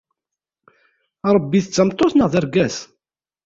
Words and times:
Ṛebbi 1.35 1.59
d 1.65 1.67
tameṭṭut 1.67 2.13
neɣ 2.15 2.27
d 2.33 2.35
argaz? 2.39 2.75